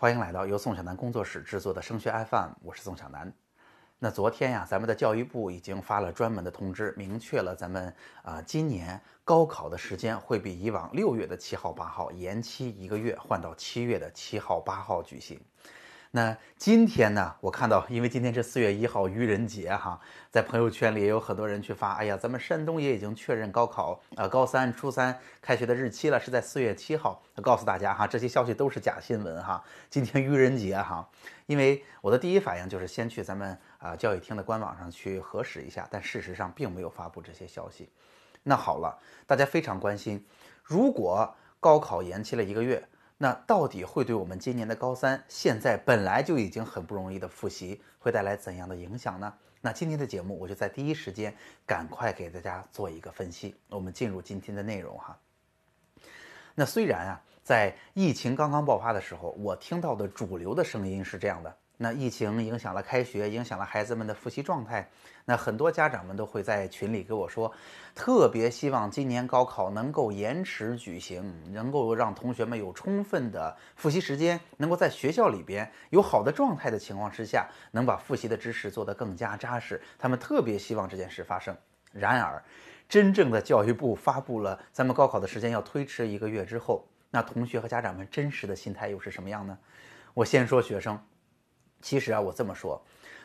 [0.00, 3.30] 欢迎来到由宋小南工作室制作的升学 FM，我是宋小南。
[3.98, 15.38] 那昨天呀，咱们的教育部已经发了专门的通知，明确了咱们啊今年高考的时间会比以往六月的七号八号延期一个月，换到七月的七号八号举行。
[16.12, 27.22] 那今天呢，我看到，因为今天是四月一号愚人节哈，在朋友圈里也有很多人去发，哎呀，咱们山东也已经确认高考啊高三初三开学的日期了，是在四月七号。
[27.40, 29.62] 告诉大家哈，这些消息都是假新闻哈。
[29.88, 31.08] 今天愚人节哈，
[31.46, 37.88] 因为我的第一反应就是先去咱们啊教育厅的官网上去核实一下，但事实上并没有发布这些消息。
[38.42, 40.26] 那好了，大家非常关心，
[40.64, 42.84] 如果高考延期了一个月。
[43.22, 49.30] 那到底会对我们今年的高三，现在本来就已经很不容易的复习，会带来怎样的影响呢？
[49.60, 53.54] 那今天的节目，我就在第一时间赶快给大家做一个分析。
[53.68, 55.18] 我们进入今天的内容哈。
[56.54, 61.54] 那虽然啊，在疫情刚刚爆发的时候，我听到的主流的声音是这样的。
[61.82, 64.86] 那疫情影响了开学，影响了孩子们的复习状态。
[65.24, 67.50] 那很多家长们都会在群里跟我说，
[67.94, 79.80] 特别希望今年高考能够延迟举行，能够让同学们有充分的复习时间，能够在学校里边有好的状态的情况之下，能把复习的知识做得更加扎实。
[79.98, 81.56] 他们特别希望这件事发生。
[81.92, 82.44] 然而，
[82.90, 89.56] 真正的教育部发布了咱们高考的时间要推迟一个月之后，那同学和家长们真实的心态又是什么样呢？
[90.12, 91.02] 我先说学生。
[91.80, 92.80] 其实啊，我这么说，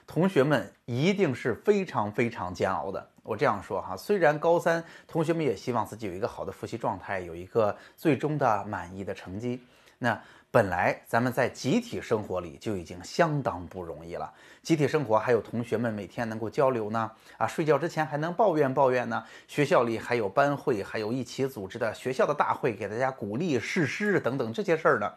[0.08, 3.10] 同学们一定是非常非常煎熬的。
[3.24, 9.62] 我这样说哈，虽然高三同学们也希望自己有一个好的复习状态，有一个最终的满意的成绩。
[9.98, 14.32] 那本来咱们在集体生活里就已经相当不容易了，
[14.62, 19.24] 集体生活还有同学们每天能够交流呢，啊，睡觉之前还能抱怨抱怨呢。
[19.48, 25.12] 学校里还有班会，还有一起组织的学校的大会，给大家鼓励、誓师等等这些事儿呢。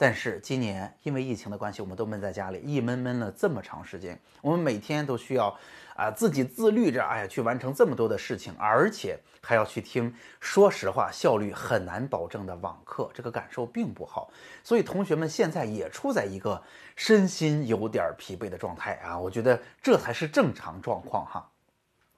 [0.00, 4.18] 但是今年因为疫情的关系，我们都闷在家里，一闷闷了这么长时间。
[4.40, 5.54] 我们每天都需要
[5.94, 14.32] 啊自己自律着，哎呀，去完成这么多的事情，而且还要去听，说实话，效率很难保证的网课，这个感受并不好。
[14.64, 16.62] 所以同学们现在也处在一个
[16.96, 21.46] 身心有点疲惫的状态啊，我觉得这才是正常状况哈。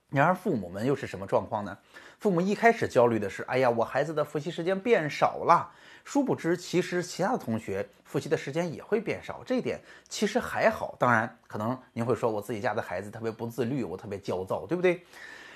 [0.09, 1.77] 然而父母们又是什么状况呢？
[2.21, 5.73] 父母一开始焦虑的是，哎呀，我孩子的复习时间变少了。
[6.05, 10.95] 殊不知，其实其他的同学复习的时间也会变少，这一点其实还好。
[10.99, 15.05] 当然，可能您会说，我自己家的孩子特别不自律，我特别焦躁，对不对？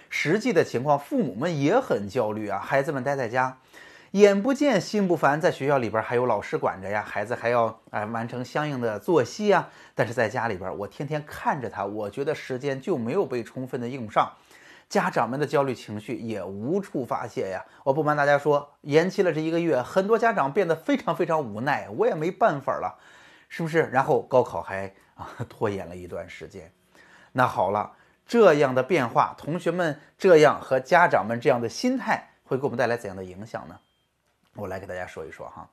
[0.09, 2.59] 实际的情况，父母们也很焦虑啊。
[2.61, 3.59] 孩子们待在家，
[4.13, 9.69] 眼不见心不烦，在学校里边还有老师管着呀，孩子还要啊完成相应的作息啊。
[9.97, 14.33] 但是在家里边，我天天看着他，我觉得时间就没有被充分的用上。
[14.89, 17.65] 家长们的焦虑情绪也无处发泄呀！
[17.83, 22.97] 我不瞒大家说，延期了这一个月，很多家长变得非常非常无奈，我也没办法了，
[23.49, 23.83] 是不是？
[23.93, 26.73] 然后高考还啊拖延了一段时间。
[27.33, 27.93] 那好了，
[28.27, 33.77] 这样的变化，同学们这样和家长们这样的心态，会给我们带来怎样的影响呢？
[34.55, 35.69] 我来给大家说一说哈。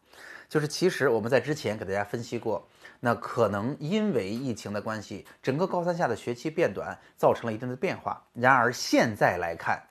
[0.53, 2.63] 就是其实我们在之前给大家分析过，
[2.99, 8.23] 那可能因为疫情的关系，整个高三下的学期变短，造成了一定的变化。
[8.33, 9.81] 然而现在来看，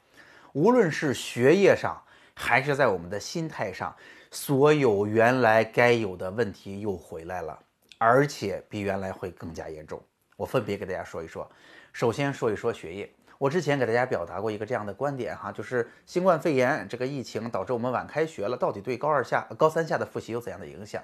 [0.52, 2.00] 无论是学业上，
[2.32, 3.92] 还是在我们的心态上，
[4.30, 7.58] 所有原来该有的问题又回来了，
[7.98, 10.00] 而且比原来会更加严重。
[10.36, 11.50] 我分别给大家说一说，
[11.92, 13.12] 首先说一说学业。
[13.42, 21.02] 我之前给大家表达过一个这样的观点哈，就是新冠肺炎这个疫情导致我们晚开学了，到底对高二下、高三下的复习有怎样的影响？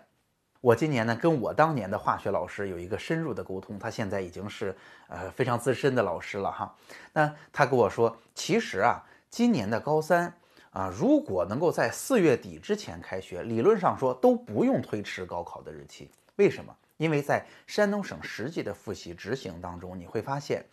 [0.61, 4.73] 我今年呢跟我当年的化学老师有一个深入的沟通，他现在已经是
[5.09, 6.73] 呃非常资深的老师了哈。
[7.13, 10.33] 那他跟我说，其实啊，今年的高三
[10.71, 16.09] 啊，如果能够在四月底之前开学，理论上说都不用推迟高考的日期。
[16.37, 16.73] 为什么？
[16.99, 20.65] 因为在山东省实际的复习执行当中，你会发现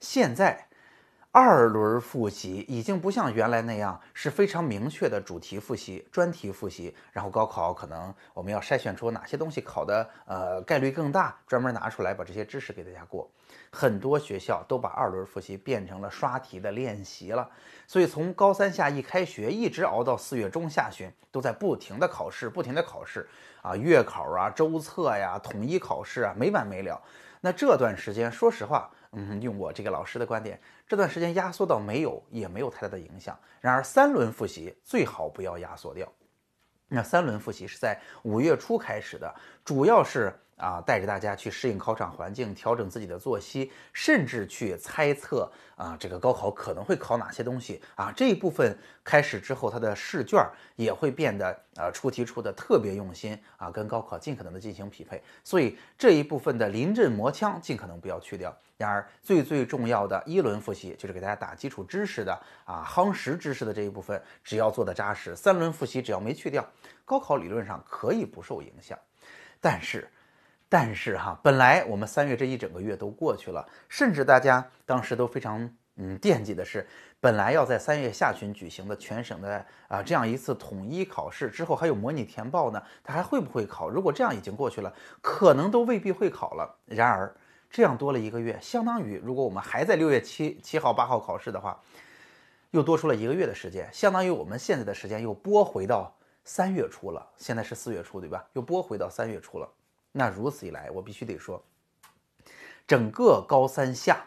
[0.00, 0.66] 现在。
[1.32, 13.30] 二轮复习已经不像原来那样是非常明确的主题复习、专题复习，然后高考可能我们要筛选出哪些东西考的呃概率更大，专门拿出来把这些知识给大家过。
[13.70, 17.48] 很多学校都把二轮复习变成了刷题的练习了，
[17.86, 23.28] 所以从高三下一开学一直熬到四月中下旬，都在不停的考试，不停的考试
[23.62, 27.00] 啊，月考啊、周测呀、统一考试啊，没完没了。
[27.42, 28.90] 那这段时间，说实话。
[29.12, 33.38] 嗯，用我这个老师的观点，这段时间压缩到没有，也没有太大的影响。
[33.60, 36.10] 然而，三轮复习最好不要压缩掉。
[36.86, 39.34] 那三轮复习是在五月初开始的，
[39.64, 48.12] 主要是啊，带着大家去适应考场环境，调整自己的作息，甚至去猜测啊，这个高考可能会考哪些东西啊。
[48.14, 50.38] 这一部分开始之后，他的试卷
[50.76, 55.22] 也会变得呃出题出的特别用心啊，跟高考尽可能的进行匹配。
[55.42, 58.54] 所以这一部分的临阵磨枪尽可能不要去掉。
[58.76, 66.62] 然而最最重要的一轮复习，就是给大家打基础知识的啊，夯实知识的这一部分，只要做的扎实，三轮复习只要没去掉，
[67.06, 68.98] 高考理论上可以不受影响。
[69.58, 70.06] 但是。
[70.70, 76.86] 但是哈，本来我们三月这一整个月都过去了，甚至大家当时都非常嗯惦记的是，
[77.18, 83.88] 本来要在三月下旬举行的全省的啊这样一次统一考试之后，还有模拟填报呢，它还会不会考？
[83.90, 86.78] 如果这样已经过去了，可能都未必会考了。
[86.86, 87.34] 然而
[87.68, 91.80] 这样多了一个月，相当于如果我们还在六月七七号八号考试的话，
[92.70, 97.28] 又多出了一个月的时间，相当于我们现在的时间又拨回到三月初了。
[97.36, 98.46] 现在是四月初，对吧？
[98.52, 99.68] 又拨回到三月初了。
[100.12, 101.62] 那如此一来，我必须得说，
[102.86, 104.24] 整个高三下，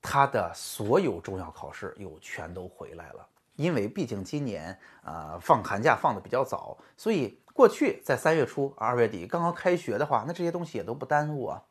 [0.00, 3.26] 它的所有重要考试又全都回来了。
[3.56, 11.62] 因为毕竟今年呃放寒假放的比较早，所以过去在三月初、二月底刚刚开学的话，那这些东西也都不耽误啊。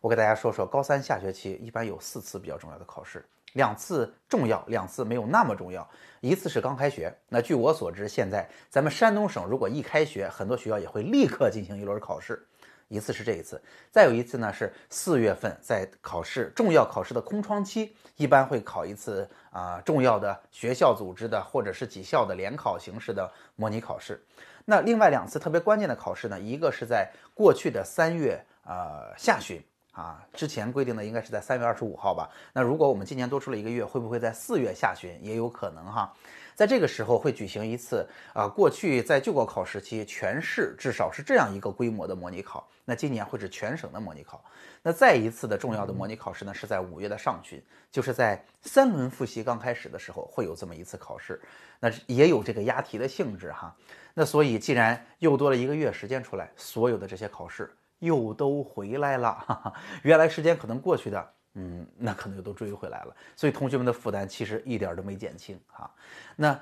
[0.00, 5.88] 我给大家说说，高三下学期一般有四次比较重要的考试，两次重要，两次没有那么重要。
[6.20, 12.46] 一次是刚开学，那据我所知，现在咱们山东省如果一开学，很多学校也会立刻进行一轮考试。
[12.90, 24.20] 一次是这一次，再有一次呢是四月份在考试重要考试的空窗期，一般会考一次啊重要的学校组织的或者是几校的联考形式的模拟考试。
[24.64, 29.62] 那另外两次特别关键的考试呢，一个是在过去的三月呃下旬
[30.00, 32.30] 啊，之前规定的应该是在三月二十五号吧。
[32.54, 36.10] 那如果我们今年多出了一个月，会不会在四月下旬也有可能哈？
[36.54, 44.42] 在这个时候会举行一次啊，过去在旧高考时期全市至少是这样一个规模的模拟考，那今年会是全省的模拟考。
[44.82, 51.40] 那再一次的重要的模拟考试呢，是在五月的上旬，就是在三轮复习刚开始的时候会有这么一次考试，
[51.78, 53.74] 那也有这个押题的性质哈。
[54.14, 57.70] 那所以既然又多了一个月时间出来，所有的这些考试
[58.00, 61.32] 又都回来了，哈哈，原来时间可能过去的。
[61.54, 65.90] 嗯，那可能又都追回来了，所以同学们的负担其实一点都没减轻哈。
[66.36, 66.56] 那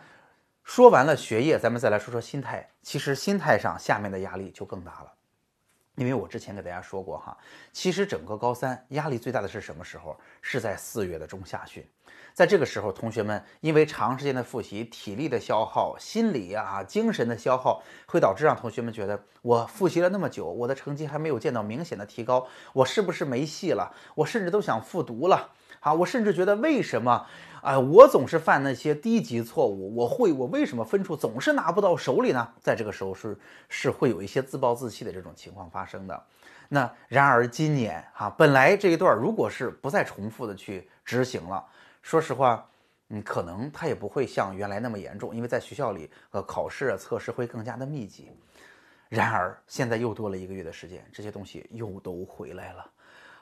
[0.64, 2.66] 说完了学业，咱们再来说说心态。
[2.82, 5.12] 其实心态上，下面的压力就更大了。
[5.98, 7.36] 因为我之前给大家说过哈，
[7.72, 10.16] 其实整个高三压力最大的是什么时候？
[10.40, 11.84] 是在四月的中下旬，
[12.32, 23.92] 在这个时候，同学们因为长时间的复习，体力的消耗、心理啊、精神的消耗，会导致让同学们觉得我复习了那么久，我的成绩还没有见到明显的提高，我是不是没戏了？
[24.14, 25.50] 我甚至都想复读了。
[25.80, 27.24] 啊，我甚至觉得为什么
[27.62, 29.94] 啊，我总是犯那些低级错误？
[29.94, 32.48] 我会，我为什么分数总是拿不到手里呢？
[32.60, 33.36] 在这个时候是
[33.68, 36.22] 是会有一些自暴自弃的这种情况发生的。
[36.68, 41.64] 那然而今年哈，本来这一段如果是不再重复的去执行了，
[42.02, 42.68] 说实话，
[43.08, 48.30] 嗯，可能它也不会像原来那么严重，因为在学校里呃考试啊测试会更加的密集。
[49.08, 52.90] 然而现在又多了一个月的时间，这些东西又都回来了。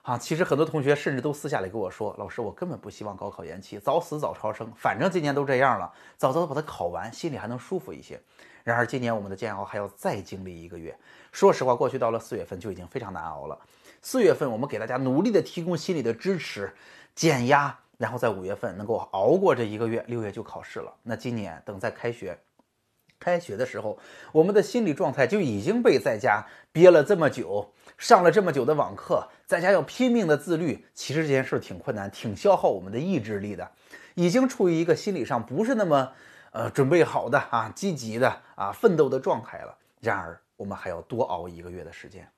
[0.06, 8.20] 啊，其实很多同学甚至都私下里跟我说：“老师，我根本不希望高考延期，早死早超生，反正今年都这样了，早早的把它考完，心里还能舒服一些。”
[8.62, 10.96] 然而今年我们的煎熬还要再经历一个月。
[11.32, 13.58] 说实话，过去到了四月份就已经非常难熬了。
[14.00, 16.72] 四月份我们给大家努力的提供心理的支持、
[17.16, 20.94] 减压，然后在五月份能够熬过这一个月，六月就考试了。
[21.02, 22.38] 那今年等在开学。
[23.18, 23.98] 开学的时候，
[24.32, 33.70] 我们的心理状态就已经被在家憋了这么久，上了这么久的网课，在家要拼命的自律，其实这件事挺困难，挺消耗我们的意志力的，
[34.14, 36.12] 已经处于一个心理上不是那么
[36.52, 39.76] 呃准备好的啊积极的啊奋斗的状态了。
[40.00, 42.28] 然而，我们还要多熬一个月的时间，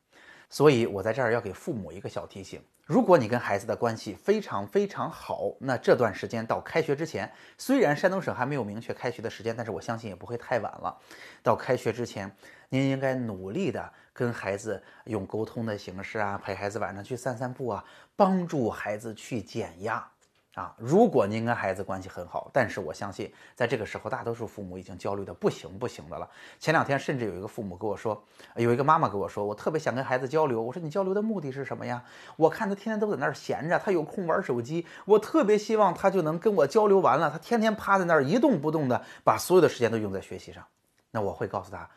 [0.49, 2.63] 所以我在这儿要给父母一个小提醒。
[2.85, 10.97] 如果你跟孩子的关系非常非常好，那这段时间到开学之前，虽然山东省还没有明确开学的时间，但是我相信也不会太晚了。
[11.43, 12.35] 到开学之前，
[12.71, 17.85] 您应该努力的跟孩子用沟通的形式啊，陪孩子晚上去散散步啊，
[18.17, 20.11] 帮助孩子去减压。
[20.55, 26.29] 啊，如果您跟孩子关系很好，但是我相信，在这个时候，大多数父母已经焦虑的不行不行的了。
[26.59, 28.21] 前两天，甚至有一个父母跟我说，
[28.57, 30.61] 有一个妈妈跟我说，我特别想跟孩子交流。
[30.61, 32.03] 我说，你交流的目的是什么呀？
[32.37, 34.85] 我看他天天都在那儿闲着，他有空玩手机。
[35.05, 40.65] 我特别希望他就能跟我交流完了，他天天趴在那儿一动不动的，把所有的时间都用在学习上。
[41.13, 41.89] 那我会告诉他，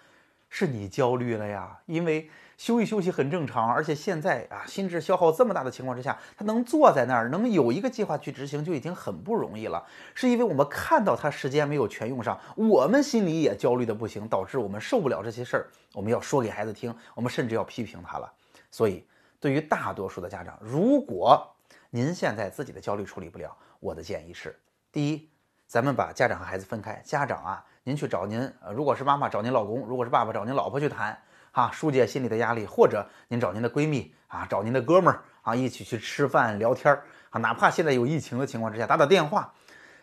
[0.52, 2.30] 是你焦虑了呀，因为。
[2.58, 9.84] 休息休息很正常，而且现在啊，心智消耗这么大的情况之下，他能坐在那儿，能有一个计划去执行，就已经很不容易了。
[10.14, 15.68] 是因为我们看到他时间没有全用上，我们心里也焦虑的不行，导致我们受不了这些事儿。
[15.94, 18.32] 我们要说给孩子听，我们甚至要批评他了。
[18.70, 19.04] 所以，
[19.40, 21.44] 对于大多数的家长，如果
[21.90, 24.56] 您现在自己的焦虑处理不了，我的建议是：
[24.92, 25.28] 第一，
[25.66, 27.02] 咱们把家长和孩子分开。
[27.04, 31.20] 家长啊，您去找您，呃，如果是妈妈找您老公，如果是爸爸找您老婆去谈，
[31.52, 39.52] 哈，疏解心理的压力，或者您找您的闺蜜啊，找您的哥们儿啊，一起去吃饭聊天儿啊，哪怕现在有疫情的情况之下，打打电话。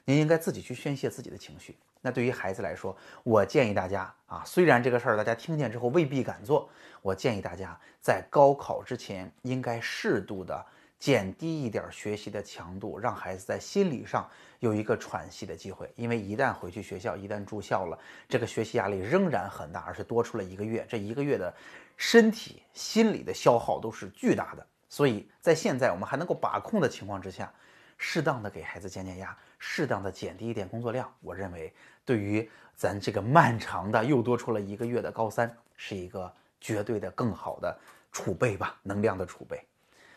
[0.04, 1.76] 您应该自己去宣泄自己的情绪。
[2.00, 6.68] 那对于孩子来说，我建议大家啊，虽然这个事儿大家听见之后未必敢做，
[7.02, 10.64] 我建议大家在高考之前应该适度的
[10.98, 14.28] 减低一点学习的强度，让孩子在心理上
[14.58, 15.90] 有一个喘息的机会。
[15.94, 21.54] 因为一旦回去学校，一旦住校了，这个学习压力仍然很大，而且多出了一个月，这一个月的
[21.96, 24.66] 身体、心理的消耗都是巨大的。
[24.88, 27.52] 所以在现在我们还能够把控的情况之下，
[27.96, 29.36] 适当的给孩子减减压。
[29.60, 31.72] 适当的减低一点工作量，我认为
[32.04, 37.76] 对于咱这个漫长的又多出了一个月的高三，是一个绝对的更好的
[38.12, 39.60] 储备吧，能量的储备。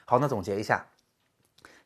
[0.06, 0.86] 好，那总结一下，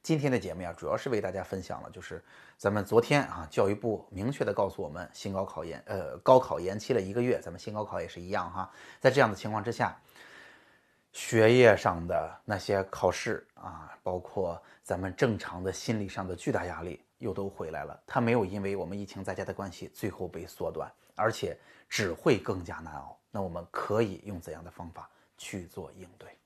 [0.01, 2.23] 今天的节目呀，主要是为大家分享了，就是
[2.57, 9.97] 咱们昨天啊，教育部明确的告诉我们，新高考延呃高考延期了一个月，咱们新高考也是一样哈，在这样的情况之下。
[11.17, 17.97] 学业上的那些考试啊，包括咱们正常的心理上的巨大压力，又都回来了。
[18.05, 21.57] 它没有因为我们疫情在家的关系最后被缩短，而且
[21.87, 23.17] 只会更加难熬。
[23.31, 26.37] 那我们可以用怎样的方法去做应对？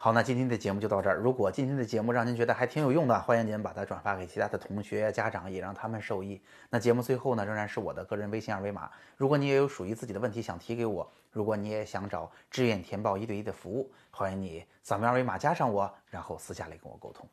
[0.00, 1.16] 好，那今天的节目就到这儿。
[1.16, 6.40] 如果今天的节目让您觉得还挺有用的，欢迎您把它转发给其他的同学、家长，也让他们受益。
[6.70, 8.88] 那节目最后呢，仍然是我的个人微信二维码。
[9.16, 17.28] 如果你也有属于自己的问题想提给我，如果你也想找志愿填报一对一的服务，欢迎你扫描二维码加上我，然后私下里跟我沟通。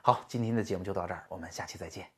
[0.00, 2.17] 好，今天的节目就到这儿，我们下期再见。